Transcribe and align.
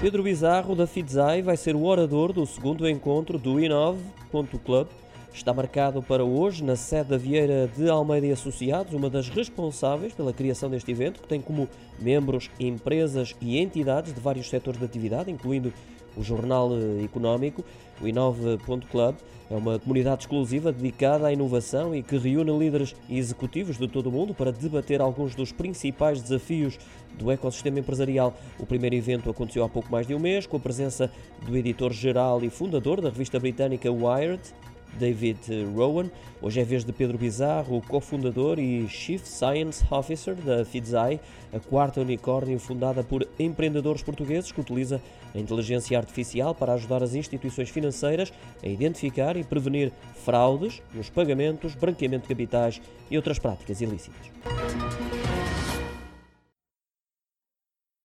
Pedro 0.00 0.22
Bizarro, 0.22 0.74
da 0.74 0.86
Fidzai, 0.86 1.42
vai 1.42 1.58
ser 1.58 1.76
o 1.76 1.84
orador 1.84 2.32
do 2.32 2.46
segundo 2.46 2.88
encontro 2.88 3.38
do 3.38 3.60
Inove.club. 3.60 4.88
Está 5.32 5.54
marcado 5.54 6.02
para 6.02 6.24
hoje 6.24 6.62
na 6.62 6.74
sede 6.74 7.10
da 7.10 7.16
Vieira 7.16 7.70
de 7.74 7.88
Almeida 7.88 8.26
e 8.26 8.32
Associados, 8.32 8.92
uma 8.92 9.08
das 9.08 9.28
responsáveis 9.28 10.12
pela 10.12 10.32
criação 10.32 10.68
deste 10.68 10.90
evento, 10.90 11.22
que 11.22 11.28
tem 11.28 11.40
como 11.40 11.68
membros 11.98 12.50
empresas 12.58 13.34
e 13.40 13.58
entidades 13.58 14.12
de 14.12 14.20
vários 14.20 14.48
setores 14.48 14.78
de 14.78 14.84
atividade, 14.84 15.30
incluindo 15.30 15.72
o 16.16 16.22
Jornal 16.22 16.70
Económico. 17.02 17.64
O 18.00 18.08
Inove.club 18.08 19.14
é 19.50 19.54
uma 19.54 19.78
comunidade 19.78 20.22
exclusiva 20.22 20.72
dedicada 20.72 21.28
à 21.28 21.32
inovação 21.32 21.94
e 21.94 22.02
que 22.02 22.18
reúne 22.18 22.56
líderes 22.58 22.94
executivos 23.08 23.78
de 23.78 23.86
todo 23.86 24.08
o 24.08 24.12
mundo 24.12 24.34
para 24.34 24.50
debater 24.50 25.00
alguns 25.00 25.34
dos 25.34 25.52
principais 25.52 26.20
desafios 26.20 26.78
do 27.16 27.30
ecossistema 27.30 27.78
empresarial. 27.78 28.34
O 28.58 28.66
primeiro 28.66 28.96
evento 28.96 29.30
aconteceu 29.30 29.64
há 29.64 29.68
pouco 29.68 29.90
mais 29.90 30.06
de 30.06 30.14
um 30.14 30.18
mês, 30.18 30.46
com 30.46 30.56
a 30.56 30.60
presença 30.60 31.10
do 31.46 31.56
editor-geral 31.56 32.42
e 32.42 32.50
fundador 32.50 33.00
da 33.00 33.10
revista 33.10 33.38
britânica 33.38 33.90
Wired, 33.90 34.42
David 34.98 35.38
Rowan. 35.74 36.10
Hoje 36.42 36.60
é 36.60 36.64
vez 36.64 36.84
de 36.84 36.92
Pedro 36.92 37.18
Bizarro, 37.18 37.76
o 37.76 37.82
cofundador 37.82 38.58
e 38.58 38.88
Chief 38.88 39.22
Science 39.24 39.84
Officer 39.90 40.34
da 40.34 40.64
Fidzai, 40.64 41.20
a 41.52 41.58
quarta 41.58 42.00
unicórnio 42.00 42.58
fundada 42.58 43.02
por 43.02 43.26
empreendedores 43.38 44.02
portugueses 44.02 44.52
que 44.52 44.60
utiliza 44.60 45.00
a 45.34 45.38
inteligência 45.38 45.98
artificial 45.98 46.54
para 46.54 46.72
ajudar 46.74 47.02
as 47.02 47.14
instituições 47.14 47.70
financeiras 47.70 48.32
a 48.62 48.66
identificar 48.66 49.36
e 49.36 49.44
prevenir 49.44 49.92
fraudes 50.14 50.82
nos 50.94 51.10
pagamentos, 51.10 51.74
branqueamento 51.74 52.22
de 52.22 52.28
capitais 52.28 52.80
e 53.10 53.16
outras 53.16 53.38
práticas 53.38 53.80
ilícitas. 53.80 54.30